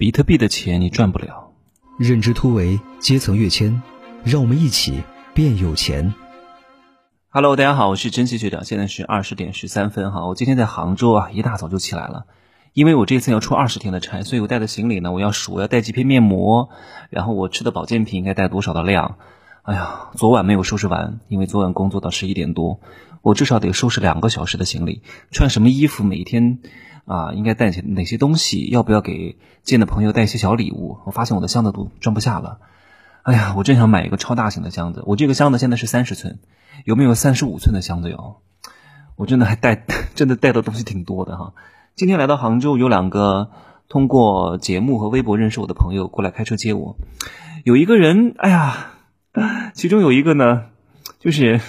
[0.00, 1.50] 比特币的钱你赚不了。
[1.98, 3.82] 认知突围，阶层跃迁，
[4.24, 5.02] 让我们一起
[5.34, 6.14] 变有钱。
[7.28, 10.26] Hello，大家好，我是珍惜学长，现在是二十点十三分哈。
[10.26, 12.24] 我今天在杭州啊，一大早就起来了，
[12.72, 16.70] 因为我这次要出二十天的差，所以我带的行李呢，我要数，我要带几片面膜，
[17.10, 19.18] 然后我吃的保健品应该带多少的量。
[19.64, 22.80] 哎呀，昨晚没有收拾完，因为昨晚工作到十一点多，
[23.22, 26.58] 我至少得收拾两个小时的行李，穿什么衣服，每一天。
[27.06, 28.66] 啊，应该带些哪些东西？
[28.66, 30.98] 要不要给见的朋友带一些小礼物？
[31.04, 32.60] 我发现我的箱子都装不下了。
[33.22, 35.02] 哎呀，我真想买一个超大型的箱子。
[35.06, 36.38] 我这个箱子现在是三十寸，
[36.84, 38.36] 有没有三十五寸的箱子哟？
[39.16, 39.82] 我真的还带，
[40.14, 41.54] 真的带的东西挺多的哈。
[41.96, 43.50] 今天来到杭州，有两个
[43.88, 46.96] 通过节目和微博认识我的朋友过来开车接我。
[47.64, 48.92] 有一个人，哎呀，
[49.74, 50.66] 其中有一个呢，
[51.18, 51.60] 就是。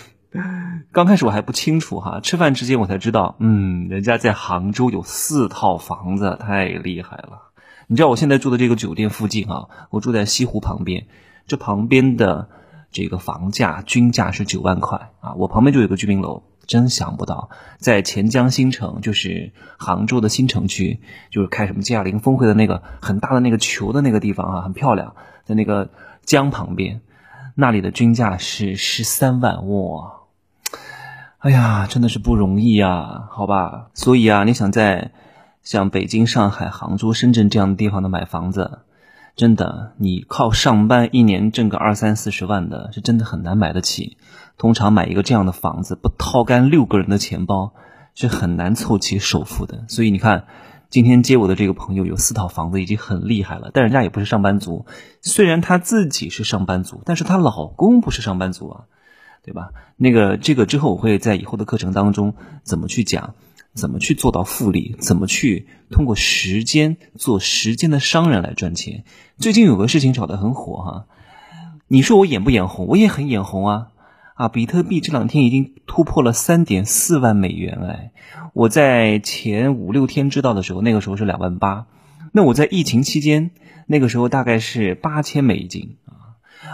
[0.94, 7.44] 刚开始我还不清楚哈，吃饭之间我才知道，嗯，人家在杭州有四套房子，太厉害了。
[7.88, 11.08] 你知道我现在住的这个酒店附近啊，我住在西湖旁边，
[11.48, 12.50] 这旁边的
[12.92, 25.89] 这个房价均价是九万块啊，我旁边就有个居民楼，真想不到，在钱江新城，就是杭州的新城区，就是开什么 G 二零峰会的那个很大的那个球的那个地方啊，很漂亮，在那个
[26.25, 27.00] 江旁边，
[27.56, 30.17] 那里的均价是十三万哇。
[31.42, 33.88] 哎呀，真的是不容易呀，好吧。
[33.95, 35.09] 所以啊，你想在
[35.64, 38.81] 像北京、上海、杭州、深圳这样的地方的买房子，
[39.36, 44.17] 真的，你靠上班一年挣个二三四十万的，是真的很难买得起。
[44.59, 47.73] 通常买一个这样的房子，不掏干六个人的钱包，
[48.14, 49.86] 是很难凑齐首付的。
[49.88, 50.45] 所以你看，
[50.92, 53.72] 今天接我的这个朋友有四套房子，已经很厉害了。
[53.73, 54.86] 但人家也不是上班族，
[55.22, 58.81] 虽然她自己是上班族，但是她老公不是上班族啊。
[59.44, 59.72] 对吧？
[59.97, 63.34] 那个这个之后我会在以后的课程当中怎么去讲，
[63.73, 69.03] 怎么去做到复利，怎么去通过时间做时间的商人来赚钱。
[69.38, 71.06] 最近有个事情炒得很火哈，
[71.88, 72.86] 你说我眼不眼红？
[72.88, 73.88] 我也很眼红啊！
[74.36, 78.12] 啊，比特币这两天已经突破了三点四万美元哎！
[78.53, 81.88] 我在前五六天知道的时候，那个时候是两万八，
[82.31, 83.52] 那我在疫情期间
[83.88, 85.97] 那个时候大概是八千美金！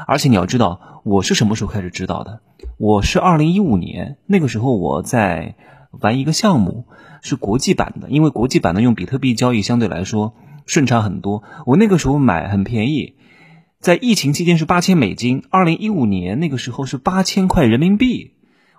[0.07, 2.41] 而且你要知道，我是什么时候开始知道的？
[2.77, 5.55] 我是二零一五年那个时候我在
[5.91, 6.85] 玩一个项目，
[7.21, 11.43] 是国际版的，因为国际版的用比特币交易相对来说顺畅很多。
[11.65, 13.15] 我那个时候买很便宜，
[13.79, 18.33] 在疫情期间是八千美金，二零一五年那个时候是八千块人民币，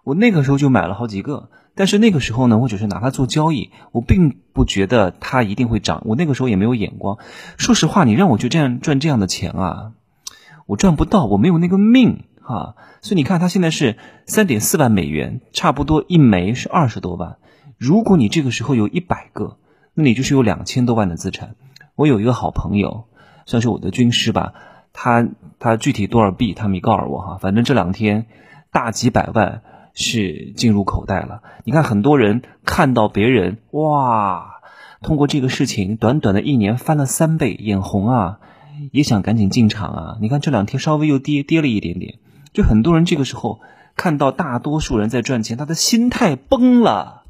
[0.04, 1.50] 我那个时候就买了好几个。
[1.74, 6.02] 但是那个时候呢，我只是拿它做交易，我并不觉得它一定会涨。
[6.06, 7.18] 我那个时候也没有眼光。
[7.56, 9.92] 说实话，你让我就这样赚这样的钱啊，
[10.68, 12.24] 我赚不到，我没有那个命。
[12.42, 17.36] 啊，所以你看，它现在是三点四万美元，差不多一枚是二十多万。
[17.76, 19.58] 如果你这个时候有一百个，
[19.92, 21.56] 那你就是有两千多万的资产。
[21.94, 23.04] 我有一个好朋友，
[23.44, 24.54] 算是我的军师吧，
[24.94, 28.24] 他他具体多少币他没告诉我哈，反正这两天
[28.72, 29.60] 大几百万
[29.92, 31.42] 是进入口袋了。
[31.64, 34.60] 你看，很多人看到别人哇，
[35.02, 38.40] 通过这个事情，短短的一年翻了三倍，眼红啊，
[38.92, 40.18] 也想赶紧进场啊。
[40.20, 42.18] 你看这两天稍微又跌跌了一点点。
[42.52, 43.60] 就很多人这个时候
[43.94, 47.24] 看到大多数人在赚钱，他的心态崩了，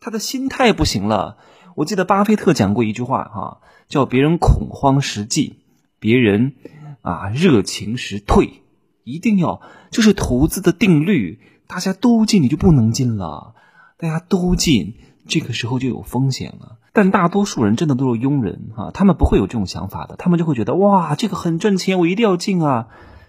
[0.00, 1.36] 他的心态不行了。
[1.76, 5.56] 我记得巴菲特讲过一句话哈，叫别人恐慌时进，
[5.98, 6.54] 别人
[7.02, 8.62] 啊热情时退，
[9.02, 9.60] 一定要
[9.90, 13.54] 这是投资的定律，大家都进你就不能进了，
[13.98, 14.94] 大家都进
[15.26, 16.78] 这个时候就有风险了。
[16.94, 22.86] 但大多数人真的都是庸人哈，他们不会有这种想法的，他们就会觉得哇这个很赚钱，我一定要进啊，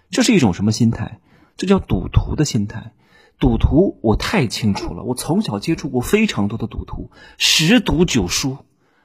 [0.08, 1.18] 这是一种什么心态？
[1.56, 2.92] 这叫赌徒的心态，
[3.40, 8.58] 赌徒我太清楚了，我从小接触过非常多的赌徒，十赌九输，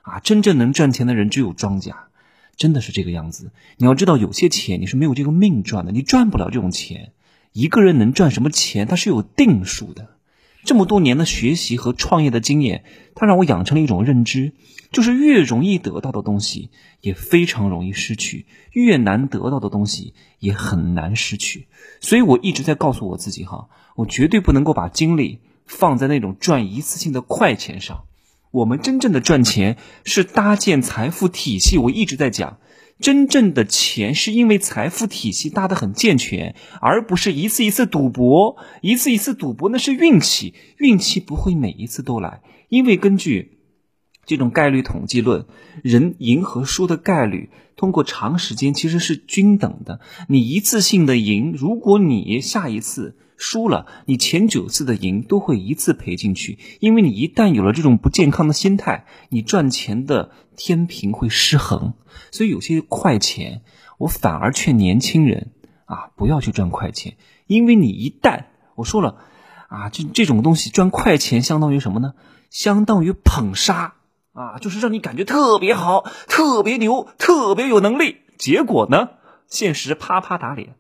[0.04, 2.10] 啊，真正能赚钱的人只有庄家，
[2.56, 3.52] 真的是这个样子。
[3.78, 7.14] 你要知道，有些钱你是没有这个命赚的，你赚不了这种钱。
[7.52, 10.11] 一个人能赚什么钱，他是有定数的。
[10.64, 12.84] 这么多年的学习和创业的经验，
[13.16, 14.54] 它让我养成了一种认知，
[14.92, 16.70] 就是越容易得到的东西，
[17.02, 21.68] 也非常容易失去；越难得到的东西，也很难失去。
[22.00, 28.03] 所以我一直在告诉我自己，哈，我绝对不能够把精力放在那种赚一次性的快钱上。
[28.52, 31.78] 我们真正的赚钱是搭建财富体系。
[31.78, 32.58] 我一直在讲。
[33.02, 43.58] 真正的钱是因为财富体系搭得很健全，而不是一次一次赌博，一次一次赌博那是运气，运气不会每一次都来，因为根据
[44.26, 45.46] 这种概率统计论，
[45.84, 50.00] 人赢和输的概率通过长时间其实是均等的。
[50.30, 61.96] 你一次性的赢，如果你下一次输了，你前九次的赢都会一次赔进去，因为你一旦有了这种不健康的心态，你赚钱的天平会失衡。
[62.29, 63.64] 所以有些快钱，
[63.97, 65.53] 我反而劝年轻人
[65.85, 67.17] 啊，不要去赚快钱，
[67.47, 68.43] 因为你一旦
[68.76, 69.17] 我说了
[69.70, 72.14] 啊，这这种东西赚快钱相当于什么呢？
[72.52, 73.96] 相当于捧杀
[74.34, 79.09] 啊，就是让你感觉特别好、特别牛、特别有能力，结果呢，
[79.47, 80.76] 现实啪啪打脸。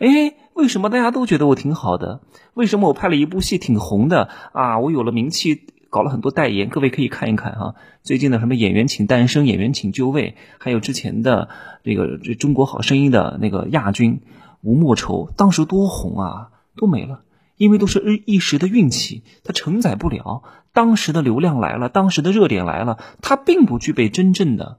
[0.00, 2.20] 哎，为什么大家都觉得我挺好的？
[2.54, 4.78] 为什么我拍了一部戏挺红的啊？
[4.78, 7.76] 我有了名气，搞了很多代言，各位可以看一看哈。
[8.02, 11.48] 最近的什么演员请诞生，演员请就位，还有之前的
[11.82, 14.20] 这个这中国好声音的那个亚军
[14.60, 17.22] 吴莫愁，当时多红啊，都没了，
[17.56, 20.42] 因为都是一一时的运气，它承载不了
[20.74, 24.78] 当时的流量来了，当时的热点来了，它并不具备真正的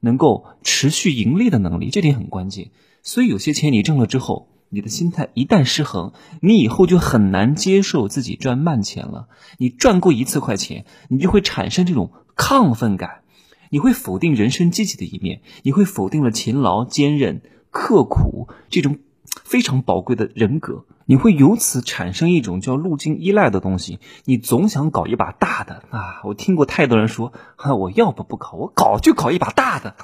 [0.00, 2.70] 能够持续盈利的能力，这点很关键。
[3.02, 4.48] 所以有些钱你挣了之后。
[4.70, 9.28] 你的心态一旦失衡，你以后就很难接受自己赚慢钱了。
[9.56, 13.22] 你赚过一次快钱，你就会产生这种亢奋感，
[13.70, 23.98] 你会否定人生积极的一面，你会否定了勤劳、坚韧、刻苦这种非常宝贵的人格，你会由此产生一种叫路径依赖的东西。
[24.24, 26.20] 你总想搞一把大的啊！
[26.24, 29.96] 我听过太多人说，哈，我要不不搞，我搞就搞一把大的。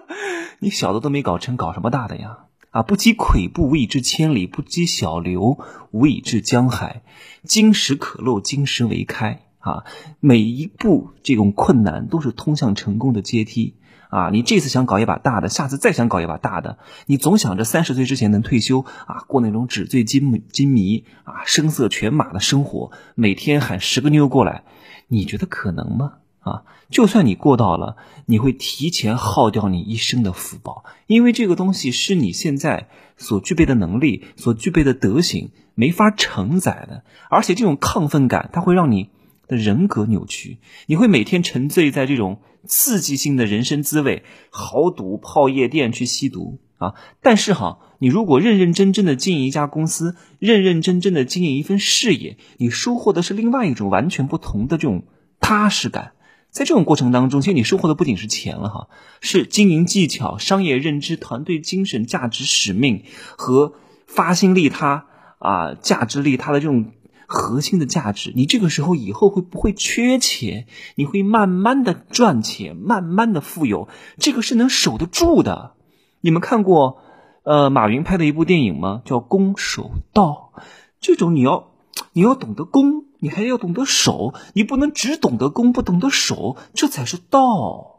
[0.58, 2.38] 你小的都没搞成，搞什么大的呀？
[2.76, 2.82] 啊！
[2.82, 5.58] 不积跬步，无以至千里；不积小流，
[5.92, 7.00] 无以至江海。
[7.42, 9.40] 金石可镂，金石为开。
[9.60, 9.84] 啊，
[10.20, 13.76] 每一步这种困难都是通向成功的阶梯。
[14.10, 16.76] 啊，你这次想搞一把大的，下次再想搞一把大的，
[17.06, 24.64] 你总想着三十岁之前能退休啊，过那种纸醉金金迷啊、声色犬马的生活，每天喊十个妞过来，
[25.08, 26.12] 你觉得可能吗？
[26.46, 39.10] 啊，就算你过到了，你会提前耗掉你一生的福报，因为这个东西是你现在所具备的能力、所具备的德行没法承载的，而且这种亢奋感，它会让你
[39.48, 46.94] 的人格扭曲，你会每天沉醉在这种刺激性的人生滋味，豪赌、泡夜店、去吸毒啊。
[47.22, 55.02] 但是哈，你如果认认真真的经营一家公司，认认真真的经营一份事业，你收获的是另外一种完全不同的这种
[55.40, 56.12] 踏实感。
[56.56, 58.88] 在这种过程当中，其实你收获的不仅是钱了哈，
[59.20, 63.02] 是经营技巧、商业认知、团队精神、价值使命
[63.36, 63.74] 和
[64.06, 65.04] 发心利他
[65.38, 66.92] 啊，价值利他的这种
[67.26, 68.32] 核心的价值。
[68.34, 70.66] 你这个时候以后会不会缺钱？
[70.94, 75.74] 你会慢慢的赚钱，慢慢的富有，这个是能守得住的。
[76.22, 77.02] 你们看过
[77.44, 79.02] 呃马云拍的一部电影吗？
[79.04, 80.52] 叫《攻守道》。
[81.00, 81.72] 这种你要
[82.14, 83.04] 你要懂得攻。
[83.18, 87.92] 你还要懂得守，你不能只懂得攻，不懂得守，这才是道。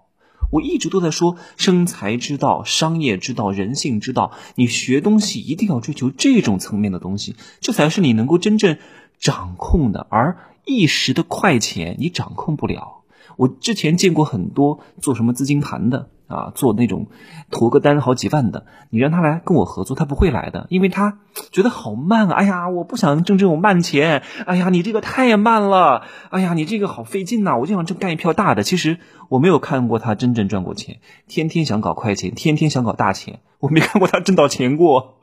[0.50, 4.32] 我一直都在说生财之道、商业之道、人性之道。
[4.56, 8.78] 你学东西一定要追求这种层面的东西，这才是你能够真正
[9.20, 10.08] 掌控的。
[10.10, 12.97] 而一时的快钱，你掌控不了。
[13.38, 16.10] 我之前见过很多做什么资金盘的。
[16.28, 17.08] 啊，做那种
[17.52, 21.20] 投个单好几万的，你让他来跟我合作，他不会来的，因为他
[21.54, 22.34] 觉得好慢啊！
[22.34, 24.24] 哎呀，我不想挣这种慢钱。
[24.46, 26.04] 哎呀，你这个太慢了。
[26.30, 27.56] 哎呀，你这个好费劲呐！
[27.56, 28.64] 我就想挣干一票大的。
[28.64, 29.00] 其实
[29.30, 31.00] 我没有看过他真正赚过钱，
[31.30, 35.22] 天天想搞快钱，天天想搞大钱，我没看过他挣到钱过。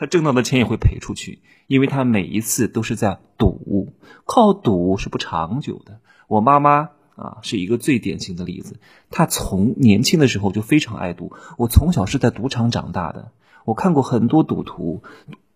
[0.00, 3.92] 他挣到的钱也会赔出去，因为他每一次都是在赌，
[4.26, 6.00] 靠赌是不长久的。
[6.26, 6.88] 我妈妈。
[7.20, 8.80] 啊，是一个最典型的例子。
[9.10, 11.32] 他从年轻的时候就非常爱赌。
[11.58, 13.32] 我从小是在赌场长大的，
[13.64, 15.02] 我看过很多赌徒，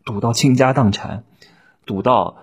[0.05, 1.25] 赌到倾家荡产，
[1.87, 2.37] 赌到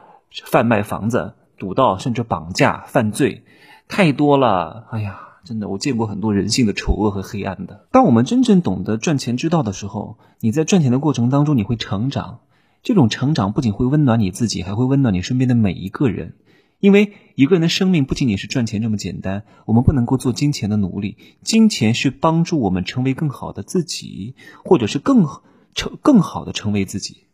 [0.46, 3.44] 贩卖房子，赌到甚至绑架犯罪，
[3.88, 4.88] 太多了。
[4.90, 7.86] 哎呀，真的，我见过很多人性的丑恶和黑暗的。
[7.92, 12.40] 当我们真正懂得赚钱之道的时候，你在赚钱的过程当中，你会成长。
[12.84, 16.34] 这种成长不仅会温暖你自己，还会温暖你身边的每一个人。
[16.82, 21.16] 因为一个人的生命不仅仅是赚钱这么简单，我们不能够做金钱的奴隶。
[21.44, 24.36] 金钱是帮助我们成为更好的自己，
[24.66, 25.26] 或者是更
[25.74, 27.28] 成更好的成为自己，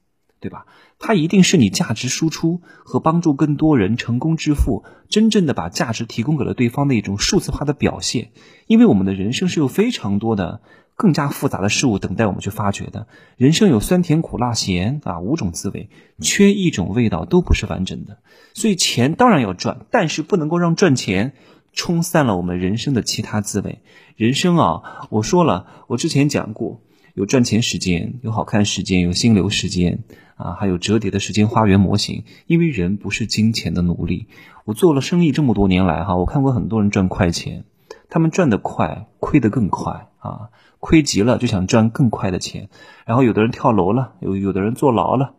[0.48, 0.66] 对吧？
[0.98, 8.30] 它一定是你价值输出和帮助更多人成功致富，真正的把价值提供给了对方的一种数字化的表现。
[8.66, 10.62] 因为我们的人生是有非常多的。
[11.00, 13.06] 更加复杂的事物等待我们去发掘的。
[13.38, 18.18] 人生有酸甜苦辣咸啊五种滋味，缺一种味道都不是完整的。
[18.56, 21.34] 所以钱当然要赚，但是不能够让赚钱
[21.72, 23.84] 冲散了我们人生的其他滋味。
[24.16, 26.82] 人生啊，我说了，我之前讲过，
[27.13, 30.00] 有赚钱时间，有好看时间，有心流时间
[30.38, 32.24] 啊，还有折叠的时间花园模型。
[32.46, 34.27] 因为人不是金钱的奴隶。
[34.63, 37.65] 我做了生意这么多年来哈，我看过很多人赚快钱，
[38.10, 40.50] 他们赚得快，亏得更快啊。
[40.79, 42.70] 亏急了就想赚更快的钱，
[43.06, 45.34] 然后有的人跳楼了，有有的人坐牢了，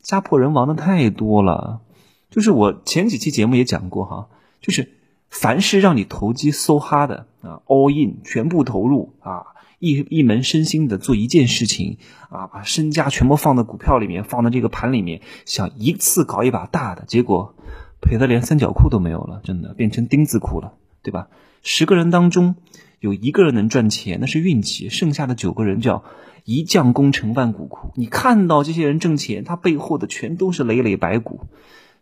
[0.00, 1.82] 家破人亡的太多了。
[2.30, 4.28] 就是我前几期节目也讲过哈，
[4.62, 4.90] 就是
[5.28, 9.44] 凡是让你投机 so hard 啊，all in 全部投入啊，
[9.78, 11.98] 一一门身心的做一件事情
[12.30, 17.54] 啊，把身家全部放在股票里面，放在这个盘里面，想一次搞一把大的，结果
[18.00, 21.28] 赔的连三角裤都没有了，真的变成钉子裤了，对吧？
[21.62, 22.56] 十个人当中
[23.00, 26.04] 有一个人能赚钱，那是运气，剩下的九个人叫
[26.44, 27.90] 一将功成万骨枯。
[27.94, 31.40] 你看到这些人挣钱，他背后的全都是累累白骨。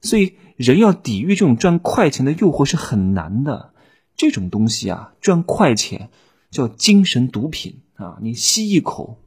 [0.03, 3.73] 所以，人要抵御这种赚快钱的诱惑是很难的。
[4.15, 6.11] 这种东西啊，赚快钱
[6.57, 8.17] 叫精神毒品啊！
[8.23, 9.19] 你吸一口，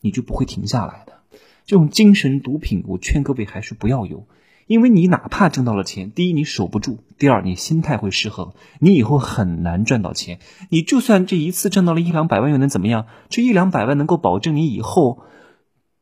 [0.00, 1.18] 你就不会停下来的。
[1.66, 4.24] 这种精神毒品，我劝各位还是不要有，
[4.66, 10.38] 因为你哪怕挣到了钱，第一你守不住，第二你心态会失衡，你以后很难赚到钱。
[10.70, 13.06] 你就算这一次挣到了一两百万，又能怎么样？
[13.28, 15.20] 这一两百万能够保证你以后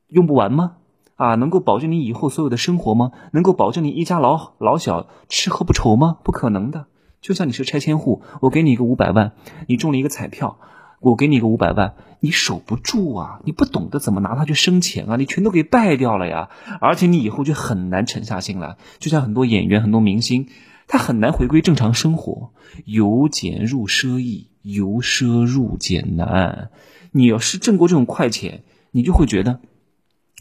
[0.07, 0.77] 用不完吗？
[1.17, 3.11] 啊，能够保证你以后所有的生活吗？
[3.33, 6.19] 能够保证你一家老老小吃喝不愁吗？
[6.23, 6.87] 不可能的。
[7.21, 9.33] 就像你是拆迁户，我给你一个五百万，
[9.67, 10.59] 你中了一个彩票，
[11.00, 13.41] 我给你一个五百万，你守不住啊！
[13.45, 15.17] 你不懂得怎么拿它去生钱啊！
[15.17, 16.49] 你全都给败掉了呀！
[16.81, 18.77] 而且你以后就很难沉下心来。
[18.99, 20.49] 就像很多演员、很多明星，
[20.89, 22.53] 他很难回归正常生活，
[22.85, 26.71] 由俭入奢易，由奢入俭难。
[27.12, 29.61] 你要是挣过这种快钱，你就会觉得。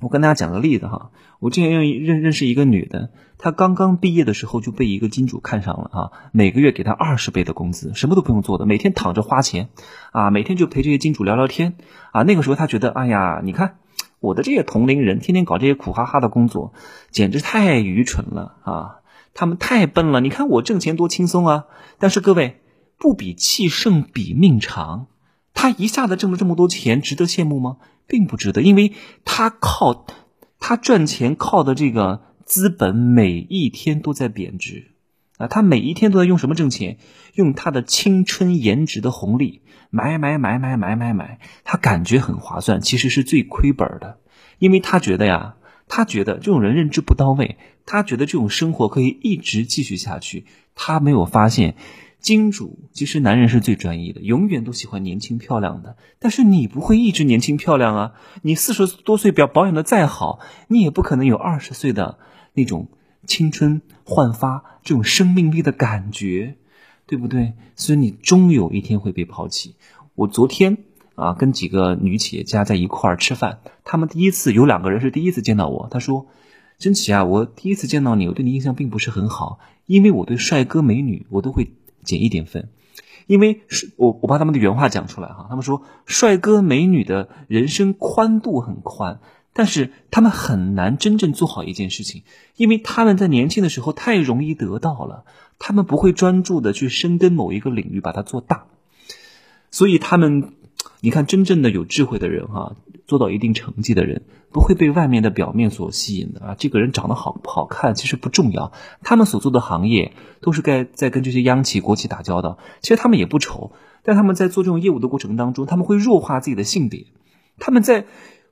[0.01, 9.69] 我跟大家讲个例子哈，我之前认认认识一个女的，她刚刚毕业的时候就被一个金主看上了啊，每个月给她二十倍的工资，什么都不用做的，每天躺着花钱，
[10.11, 11.75] 啊，每天就陪这些金主聊聊天，
[12.13, 13.75] 啊，那个时候她觉得，哎呀，你看
[14.21, 16.73] 我的这些同龄人天天搞这些苦哈哈的工作，
[17.11, 18.95] 简直太愚蠢了啊，
[19.33, 21.65] 他们太笨了，你看我挣钱多轻松啊，
[21.97, 22.61] 但是各位
[22.97, 25.07] 不比气盛比命长，
[25.53, 27.77] 她一下子挣了这么多钱，值得羡慕吗？
[28.09, 28.91] 并不值得，因为
[29.23, 30.05] 他靠
[30.59, 34.87] 他赚钱靠的这个资本每一天都在贬值
[35.37, 35.47] 啊！
[35.47, 36.97] 他每一天都在用什么挣钱？
[37.35, 39.61] 用他的青春颜值的红利
[39.91, 44.19] 买买买买买买买，他感觉很划算，其实是最亏本的，
[44.57, 45.55] 因为他觉得呀，
[45.87, 51.75] 他觉得这种人认知不到位，他觉得这种生活可以一直继续下去，他没有发现。
[52.19, 55.95] 金主其实男人是最专一的，永远都喜欢年轻漂亮的。
[56.19, 58.13] 但是你不会一直年轻漂亮啊！
[58.41, 62.19] 你四十多岁表保养的再好，你也不可能有二十岁的
[62.53, 62.89] 那种
[63.25, 66.55] 青春焕发、这种生命力的感觉，
[67.07, 67.53] 对不对？
[67.75, 69.75] 所以你终有一天会被抛弃。
[70.15, 70.79] 我昨天
[71.15, 76.27] 啊，跟几个女企业家在一块儿吃饭，他们第一次有两个人是第一次见到我，他说
[76.77, 81.71] ：“真奇啊，我第一次见到你，我对你印象并不是很好，因为我对帅哥美女我都会。”
[82.09, 82.69] 减一点分，
[83.27, 85.45] 因为是我我把他们的原话讲出来哈。
[85.49, 89.19] 他们说，帅哥美女的人生宽度很宽，
[89.53, 92.23] 但是他们很难真正做好一件事情，
[92.55, 95.25] 因为他们在年轻的时候太容易得到了，
[95.59, 98.65] 他们不会专注的去深耕某一个领域，把它做大，
[99.69, 100.53] 所以他们。
[101.01, 102.75] 你看，真正的有智慧的人，哈，
[103.07, 106.55] 做到一定成绩的人，不会被外面的表面所吸引的啊。
[106.57, 108.73] 这个人长得好不好看，其实不重要。
[109.01, 112.57] 他们所做的行业，都是该在跟这些央企、国企打交道。
[112.81, 113.71] 其实他们也不丑，
[114.03, 117.05] 但他们在做这种业务的过程当中，他们会弱化自己的性别。
[117.59, 118.05] 他们在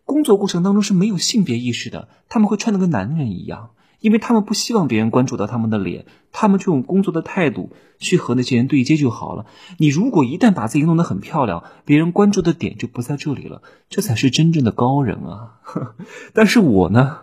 [0.06, 3.72] 工作过程当中是没有性别意识的，他们会穿的跟男人一样。
[4.00, 9.46] 因为他们不希望别人关注到他们的脸，他们就用工作的态度去和那些人对接就好了。
[9.78, 15.60] 你如果一旦把自己弄得很漂亮，别人关注的点就不在这里了，这才是真正的高人啊！
[16.34, 17.22] 但是我呢，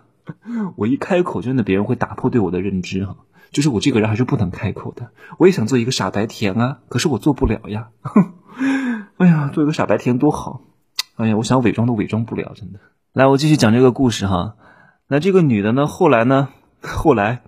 [0.75, 3.15] 我一开口，真的别人会打破对我的认知哈，
[3.51, 5.11] 就是我这个人还是不能开口的。
[5.37, 7.89] 我也想做一个傻白甜啊，可是我做不了呀。
[9.17, 10.61] 哎呀，做一个傻白甜多好！
[11.15, 12.79] 哎呀，我想伪装都伪装不了，真的。
[13.13, 14.55] 来，我继续讲这个故事哈。
[15.07, 16.49] 那这个女的呢，后来呢？
[16.87, 17.41] 后来，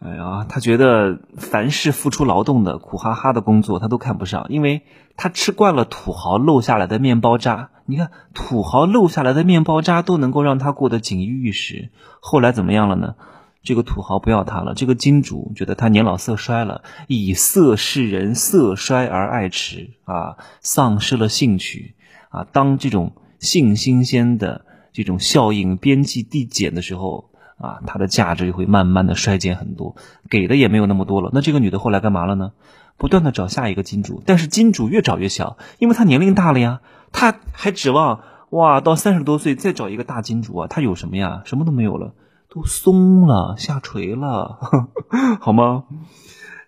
[0.00, 4.82] 哎呀，他觉得凡是付出劳动的苦哈哈的工作，他都看不上，因为
[5.16, 7.70] 他吃惯了土豪漏下来的面包渣。
[7.86, 11.90] 你看，土豪漏下来的面包渣都能够让他过得锦衣玉食。
[12.20, 13.14] 后来怎么样了呢？
[13.62, 21.94] 这个土豪不要他了，这个金主觉得他年老色衰了，以色示人，色衰而爱弛啊，丧失了兴趣
[22.30, 22.46] 啊。
[22.52, 27.29] 当这种性新鲜的这种效应边际递减的时候。
[27.60, 29.96] 啊，它的价值就会慢慢的衰减很多，
[30.30, 31.30] 给的也没有那么多了。
[31.32, 32.52] 那这个女的后来干嘛了呢？
[32.96, 36.80] 不断的找下一个金主，但是金主越找越小，因为她年龄大了呀。
[37.12, 40.66] 她还指望哇，到三十多岁再找一个大金主啊？
[40.68, 41.42] 她有什么呀？
[41.44, 42.12] 什么都没有了，
[42.48, 44.58] 都松了，下垂了，
[45.40, 45.84] 好吗？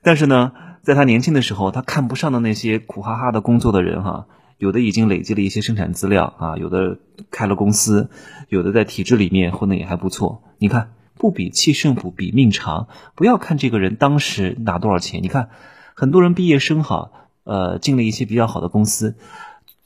[0.03, 4.27] 但是呢，在她年轻的时候，她看不上的那些苦哈哈的工作的人哈。
[4.63, 7.01] 有的已经累积了一些生产资料啊，有的
[7.33, 8.11] 开了公司，
[8.49, 10.45] 有的在体制里面混的也还不错。
[10.59, 12.87] 你看，不比气胜不，比命长。
[13.17, 15.51] 不要看这个人当时拿多少钱，你看
[15.95, 17.11] 很多人毕业生哈，
[17.43, 19.17] 呃，进了一些比较好的公司，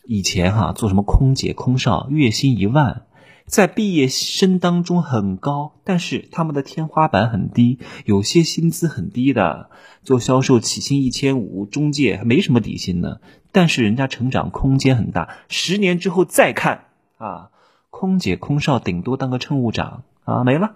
[0.04, 3.06] 以前哈做什么空姐、空少，月薪一万。
[3.46, 9.70] 在毕业生当中很高，但是他们的天花板很低，有些薪资很低的，
[10.02, 13.18] 做销售起薪一千五，中介没什么底薪呢，
[13.52, 16.86] 但是人家成长空间很大，十年之后再看
[17.18, 17.50] 啊，
[17.90, 20.74] 空姐空少顶多当个乘务长啊，没了，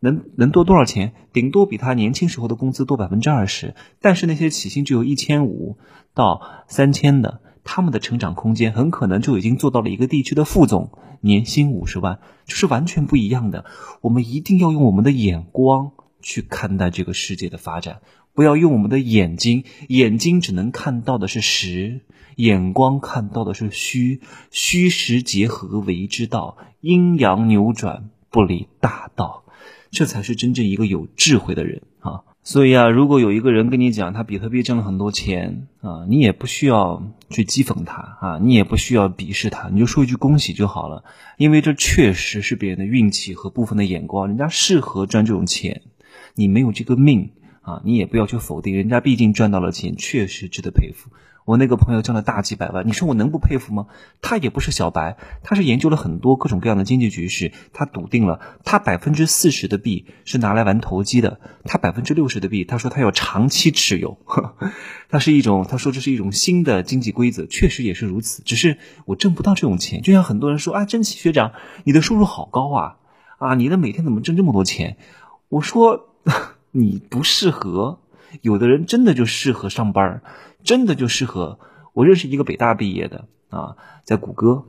[0.00, 1.12] 能能多多少钱？
[1.34, 5.76] 顶多比他年轻时候的工资多百分之二十，但是那些起薪只有一千五
[6.14, 7.40] 到三千的。
[7.66, 13.64] 他们的成长空间很可能就已经做到了一个地区的副总，年薪五十万，就是完全不一样的。
[14.00, 15.90] 我们一定要用我们的眼光
[16.22, 18.00] 去看待这个世界的发展，
[18.32, 22.02] 不要用我们的眼睛，眼睛只能看到的是实，
[22.36, 24.20] 眼光看到的是虚，
[24.50, 29.44] 虚实结合为之道，阴阳扭转不离大道，
[29.90, 32.22] 这才是真正一个有智慧的人啊。
[32.46, 41.02] 所以啊，如果有一个人跟你讲他比特币挣了很多钱啊，你也不需要去讥讽他啊，你也不需要鄙视他，你就说一句恭喜就好了，
[41.38, 45.82] 因为这确实是别人的运气和部分的眼光，人家适合赚这种钱，
[46.36, 47.30] 你没有这个命
[47.62, 51.10] 啊，你也不要去否定，人家毕竟赚到了钱，确实值得佩服。
[51.46, 53.86] 我那个朋友挣了大几百万，你说我能不佩服吗？
[54.20, 64.18] 他也不是小白，他是研究了很多各种各样的经济局势，他笃定了他百分之四十的币是拿来玩投机的，他百分之六十的币，他说他要长期持有，
[65.08, 68.42] 他是一种，他说这是一种新的经济规则，确实也是如此。
[68.42, 71.52] 只是我挣不到这种钱，就像很多人说啊，真奇学长，
[71.84, 72.96] 你的收入好高啊，
[73.38, 74.96] 啊，你的每天怎么挣这么多钱？
[75.48, 76.08] 我说
[76.72, 78.00] 你不适合，
[78.42, 80.22] 有的人真的就适合上班。
[80.64, 81.60] 真的就适合
[81.92, 84.64] 我认识一个北大毕业的啊，在谷歌，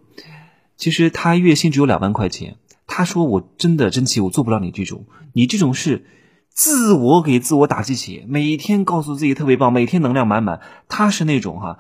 [0.76, 2.58] 其实他月薪只有两万块钱。
[2.86, 6.06] 他说：“我真的真奇，我做不了你这种，你这种是
[6.52, 10.62] 自我给自我打鸡血，每天告诉自己特别棒，每天能量满满。
[10.88, 11.80] 他是那种哈，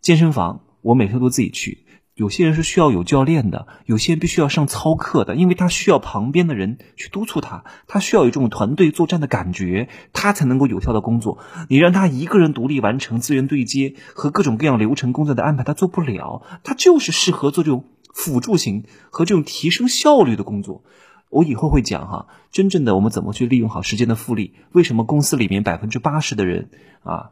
[0.00, 1.84] 健身房我每天都自己去。”
[2.18, 11.38] 有些人是需要有教练的，有些人必须要上操课的，因为他需要旁边的人去督促他，他需要有这种团队作战的感觉，他才能够有效的工作。
[11.68, 20.82] 你让他一个人独立完成资源对接和各种各样流程工作的安排，他做不了，他就是适合做这种辅助型和这种提升效率的工作。
[21.30, 24.54] 我以后会讲哈，真正的我们怎么去利用好时间的复利？
[24.72, 26.68] 为什么公司里面百分之八十的人
[27.04, 27.30] 啊，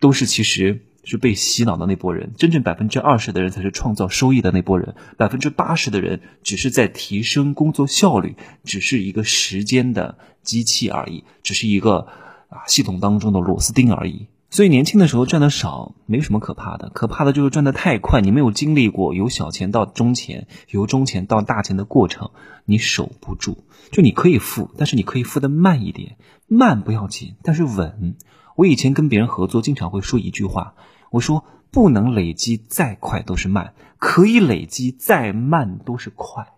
[0.00, 0.82] 都是其实。
[1.10, 12.08] 是被洗脑的那波人，真正百分之二十的人才是创造收益的那波人，百分之八十的人只是在提升工作效率，只是一个时间的机器而已，只是一个
[12.48, 14.26] 啊系统当中的螺丝钉而已。
[14.48, 22.30] 所以年轻的时候赚的少没什么可怕的，可怕的就是赚的太快，你没有经历过由小钱到中钱，由中钱到大钱的过程，
[22.64, 23.64] 你守不住。
[23.90, 26.16] 就你可以富，但是你可以富的慢一点，
[26.46, 28.16] 慢不要紧，但是稳。
[28.54, 30.74] 我以前跟别人合作，经常会说一句话。
[31.10, 36.48] 我说不能累积再快都是慢，可以累积再慢都是快，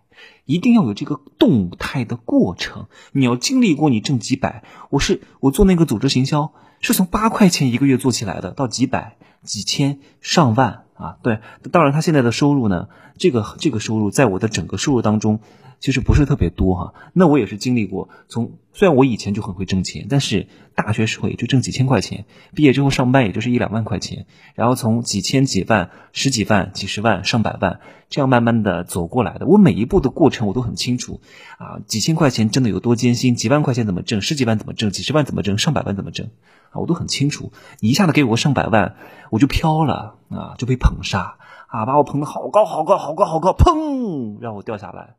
[0.45, 2.87] 一定要有这个动态的过程。
[3.11, 11.17] 你要经历过你挣几百，我是我做那个组织行销，是从八块钱一个月做起来的，到几百、几千、上万啊！
[11.23, 11.39] 对，
[11.71, 15.39] 当然他现在的收入呢，这个这个收入在我的整个收入当中。
[15.79, 18.09] 其实不是特别多哈，那我也是经历过。
[18.27, 29.45] 从虽然我以前就很会挣钱，但是大学时候也就挣几千块钱，毕业之后上班也就是一两万块钱，然后从几千几万、十几万、几十万、上百万，这样慢慢的走过来的。
[29.45, 31.21] 我每一步的过程我都很清楚
[31.57, 36.27] 啊，几千块钱挣的有多艰辛，几万块钱怎么挣，十几万怎么挣，几十万怎么挣，上百万怎么挣
[36.71, 37.51] 啊，我都很清楚。
[37.79, 38.95] 你一下子给我上百万，
[39.29, 45.15] 我就飘了啊，就被捧杀啊，把我捧得好高好高好高好高，砰，让我掉下来。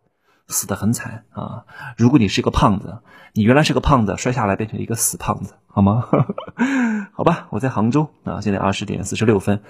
[0.52, 1.62] 死得很惨啊！
[1.96, 2.98] 如果你是个胖子，
[3.34, 6.08] 你原来是个胖子，摔下来变成一个死胖子，好吗？
[7.14, 9.62] 好吧，我在杭州啊，现在二十点四十六分，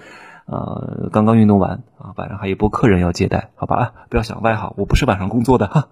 [0.46, 5.88] 呃，刚刚运动完啊，晚上还有一波客人要接待，好吧啊，不要想歪哈，我不是晚上工作的哈，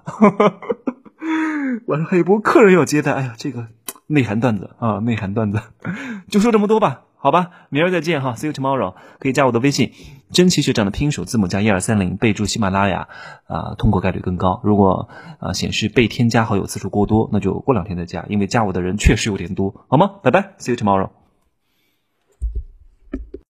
[1.86, 3.66] 晚上还有一波客人要接待，哎呀，这个
[4.08, 5.62] 内涵段子啊，内涵段子，
[6.28, 7.02] 就说这么多吧。
[7.20, 8.94] 好吧，明儿再见哈，See you tomorrow。
[9.18, 9.92] 可以加我的微信，
[10.30, 13.08] 真奇学长的拼手字母加一二三零，备注喜马拉雅，
[13.48, 14.60] 啊，通过概率更高。
[14.62, 15.08] 如果
[15.40, 20.12] 啊显示被添加好友次数过多，那就过两天再加，因为加我的人确实有点多，好吗？
[20.22, 21.10] 拜拜，See you tomorrow。